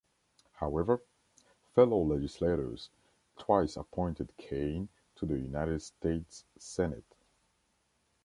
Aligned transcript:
However, 0.53 1.03
fellow 1.75 2.01
legislators 2.03 2.89
twice 3.37 3.77
appointed 3.77 4.35
Kane 4.35 4.89
to 5.17 5.27
the 5.27 5.37
United 5.37 5.79
States 5.83 6.43
Senate. 6.57 7.05